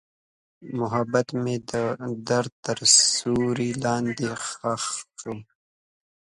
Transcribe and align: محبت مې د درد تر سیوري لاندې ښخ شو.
محبت 0.79 1.27
مې 1.43 1.55
د 1.71 1.73
درد 2.29 2.51
تر 2.65 2.77
سیوري 3.11 3.69
لاندې 3.85 4.27
ښخ 4.47 4.83
شو. 5.19 5.33